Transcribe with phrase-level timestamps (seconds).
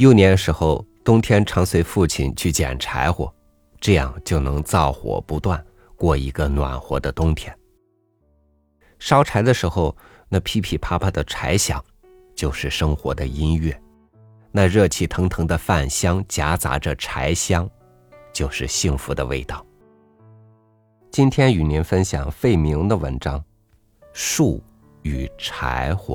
[0.00, 3.30] 幼年时候，冬天常随父亲去捡柴火，
[3.82, 5.62] 这样就能灶火不断，
[5.94, 7.54] 过一个暖和的冬天。
[8.98, 9.94] 烧柴的时候，
[10.30, 11.84] 那噼噼啪啪的柴响，
[12.34, 13.74] 就是生活的音乐；
[14.50, 17.68] 那热气腾腾的饭香，夹杂着柴香，
[18.32, 19.62] 就是幸福的味道。
[21.10, 23.38] 今天与您分享费明的文章
[24.14, 24.62] 《树
[25.02, 26.14] 与柴火》。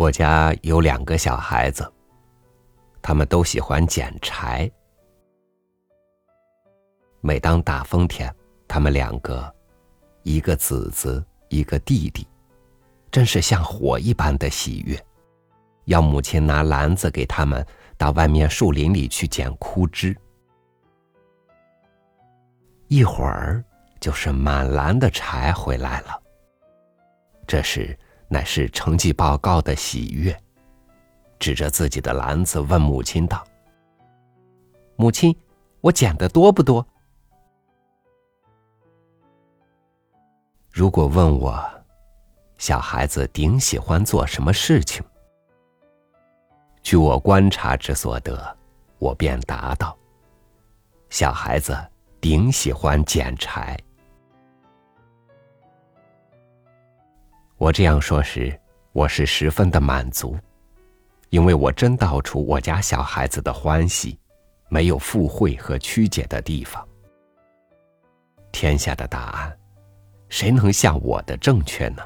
[0.00, 1.86] 我家有两个小孩子，
[3.02, 4.66] 他们都喜欢捡柴。
[7.20, 8.34] 每当大风天，
[8.66, 9.54] 他们两个，
[10.22, 12.26] 一个子子，一个弟弟，
[13.10, 14.98] 真是像火一般的喜悦。
[15.84, 17.62] 要母亲拿篮子给他们
[17.98, 20.16] 到外面树林里去捡枯枝，
[22.88, 23.62] 一会儿
[24.00, 26.22] 就是满篮的柴回来了。
[27.46, 27.94] 这时。
[28.32, 30.40] 乃是成绩报告的喜悦，
[31.40, 33.44] 指着自己的篮子问母亲道
[34.94, 35.36] ：“母亲，
[35.80, 36.86] 我捡的多不多？”
[40.70, 41.60] 如果问我，
[42.56, 45.04] 小孩子顶喜欢做什么事情？
[46.84, 48.56] 据我观察之所得，
[49.00, 49.98] 我便答道：
[51.08, 51.76] 小孩子
[52.20, 53.76] 顶喜欢捡柴。
[57.60, 58.58] 我这样说时，
[58.92, 60.34] 我是十分的满足，
[61.28, 64.18] 因为我真道出我家小孩子的欢喜，
[64.70, 66.82] 没有附会和曲解的地方。
[68.50, 69.58] 天下的答案，
[70.30, 72.02] 谁能像我的正确呢？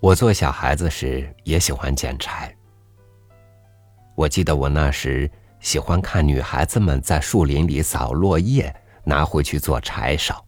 [0.00, 2.52] 我做小孩子时也喜欢捡柴。
[4.16, 5.30] 我记得我那时
[5.60, 8.74] 喜欢看女孩子们在树林里扫落叶，
[9.04, 10.44] 拿回去做柴烧。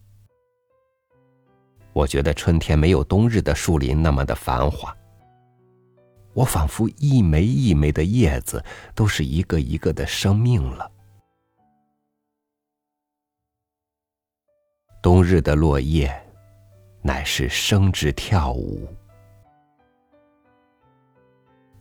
[1.93, 4.97] 我觉得春天没有冬日的树林那么的繁华。
[6.35, 8.65] 我仿佛一枚一枚的叶子
[8.95, 10.91] 都是一个一个的生命了。
[15.03, 16.11] 冬日的落叶，
[17.03, 18.89] 乃是生之跳舞。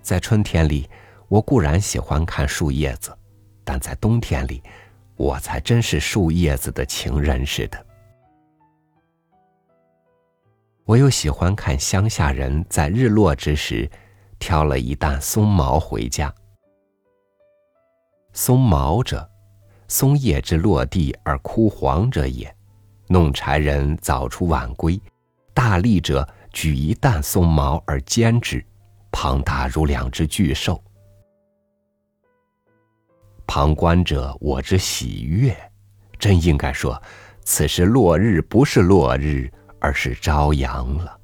[0.01, 0.89] 在春天里，
[1.29, 3.17] 我固然喜欢看树叶子，
[3.63, 4.61] 但在冬天里，
[5.16, 7.85] 我才真是树叶子的情人似的。
[10.91, 13.90] 我又喜欢看乡下人在日落之时，
[14.40, 16.34] 挑了一担松毛回家。
[18.34, 19.25] 松毛者，
[19.88, 22.53] 松叶之落地而枯黄者也。
[23.07, 25.01] 弄柴人早出晚归，
[25.53, 28.62] 大力者举一担松毛而煎之，
[29.13, 30.84] 庞大如两只巨兽。
[33.47, 35.56] 旁观者我之喜悦，
[36.19, 37.01] 真应该说，
[37.46, 39.50] 此时落日不是落日。
[39.81, 41.19] 而是朝阳了。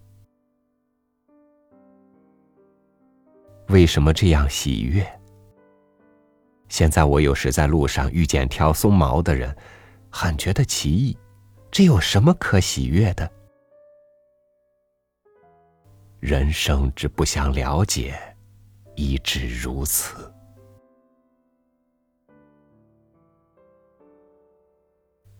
[3.69, 5.05] 为什么这样喜悦？
[6.67, 9.55] 现在我有时在路上遇见挑松毛的人，
[10.09, 11.17] 很觉得奇异。
[11.69, 13.29] 这有什么可喜悦的？
[16.19, 18.19] 人生之不想了解，
[18.95, 20.33] 亦至如此。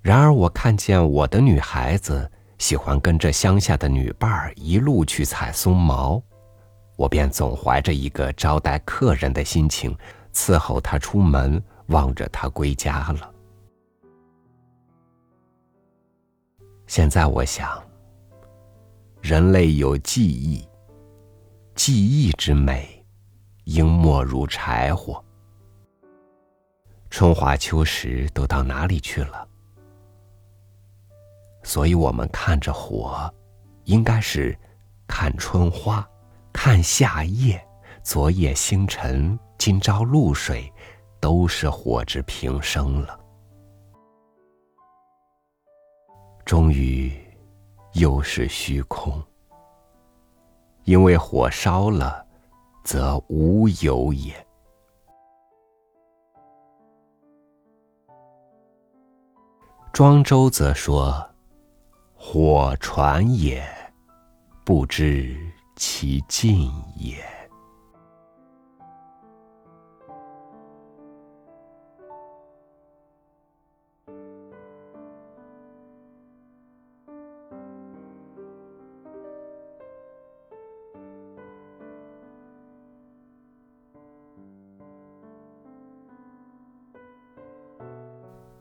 [0.02, 2.30] 然而，我看见我的女孩子。
[2.58, 6.22] 喜欢跟着乡下的女伴儿一路去采松毛，
[6.96, 9.96] 我便总怀着一个招待客人的心情，
[10.34, 13.34] 伺候她出门，望着她归家了。
[16.88, 17.84] 现在我想，
[19.22, 20.68] 人类有记忆，
[21.76, 23.06] 记忆之美，
[23.66, 25.24] 应莫如柴火。
[27.10, 29.48] 春华秋实都到哪里去了？
[31.68, 33.30] 所以，我们看着火，
[33.84, 34.58] 应该是
[35.06, 36.08] 看春花，
[36.54, 37.62] 看夏夜，
[38.02, 40.72] 昨夜星辰，今朝露水，
[41.20, 43.20] 都是火之平生了。
[46.46, 47.12] 终于，
[47.96, 49.22] 又是虚空，
[50.86, 52.26] 因为火烧了，
[52.86, 54.34] 则无有也。
[59.92, 61.30] 庄周则说。
[62.30, 63.64] 火船也
[64.66, 65.34] 不知
[65.78, 67.16] 其尽也。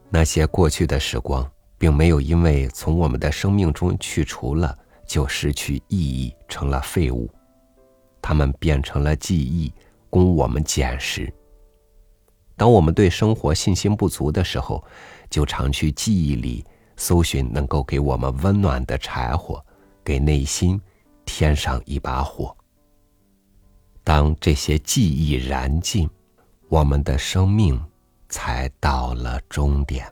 [0.09, 1.45] 那些过去的时光
[1.77, 7.29] 并没有因为从我们的生命中去除了，就失去意义，成了废物。
[8.21, 9.71] 它们变成了记忆，
[10.09, 11.31] 供我们捡拾。
[12.55, 14.83] 当我们对生活信心不足的时候，
[15.29, 16.65] 就常去记忆里
[16.95, 19.63] 搜寻能够给我们温暖的柴火，
[20.03, 20.81] 给内心
[21.25, 22.55] 添上一把火。
[24.03, 26.09] 当这些记忆燃尽，
[26.69, 27.79] 我们的生命
[28.27, 30.11] 才到了终点。